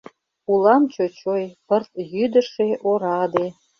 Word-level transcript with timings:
Улам 0.51 0.83
чочой, 0.93 1.43
пырт 1.67 1.91
йӱдышӧ, 2.13 2.67
ораде. 2.89 3.45